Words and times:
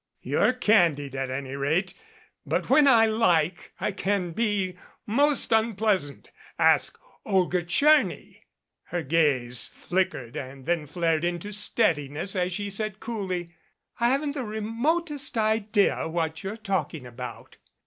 "You're 0.23 0.53
candid 0.53 1.13
at 1.15 1.29
any 1.29 1.55
rate. 1.55 1.93
But 2.43 2.71
when 2.71 2.87
I 2.87 3.05
like 3.05 3.71
I 3.79 3.91
can 3.91 4.31
be 4.31 4.75
most 5.05 5.51
unpleasant. 5.51 6.31
Ask 6.57 6.97
Olga 7.23 7.61
Tcherny." 7.61 8.41
Her 8.85 9.03
gaze 9.03 9.67
flickered 9.67 10.33
then 10.33 10.87
flared 10.87 11.23
into 11.23 11.51
steadiness 11.51 12.35
as 12.35 12.51
she 12.51 12.71
said 12.71 12.99
coolty. 12.99 13.51
"I 13.99 14.07
haven't 14.09 14.31
the 14.31 14.43
remotest 14.43 15.37
idea 15.37 16.07
what 16.07 16.43
you're 16.43 16.57
talking 16.57 17.05
about." 17.05 17.57